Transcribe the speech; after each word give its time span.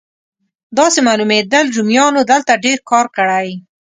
داسې 0.77 0.99
معلومېدل 1.07 1.65
رومیانو 1.75 2.21
دلته 2.31 2.53
ډېر 2.65 2.79
کار 2.91 3.05
کړی. 3.17 3.49